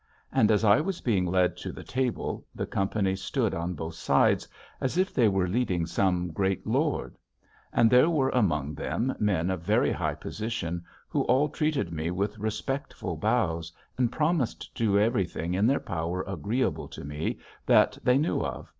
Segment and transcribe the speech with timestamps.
[0.31, 4.47] And as I was being led to the table the company stood on both sides
[4.79, 7.19] as if they were leading some great lord.
[7.71, 12.39] And there were among them men of very high position, who all treated me with
[12.39, 17.37] respectful bows, and promised to do everything in their power agreeable to me
[17.67, 18.67] that they knew of.